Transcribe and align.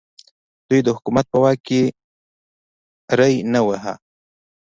دوی 0.69 0.79
د 0.85 0.89
حکومت 0.95 1.25
په 1.31 1.37
واک 1.43 1.57
کې 1.67 1.81
ری 3.17 3.33
نه 3.53 3.59
واهه. 3.67 3.93